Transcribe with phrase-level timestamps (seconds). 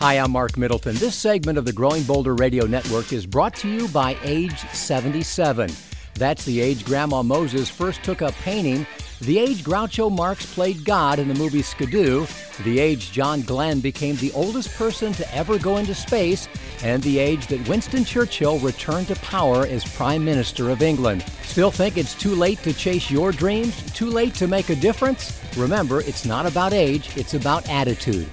[0.00, 0.94] Hi, I'm Mark Middleton.
[0.94, 5.72] This segment of the Growing Bolder Radio Network is brought to you by Age 77.
[6.14, 8.86] That's the age Grandma Moses first took up painting,
[9.20, 12.28] the age Groucho Marx played God in the movie Skidoo,
[12.62, 16.46] the age John Glenn became the oldest person to ever go into space,
[16.84, 21.22] and the age that Winston Churchill returned to power as Prime Minister of England.
[21.42, 23.92] Still think it's too late to chase your dreams?
[23.92, 25.42] Too late to make a difference?
[25.56, 28.30] Remember, it's not about age, it's about attitude.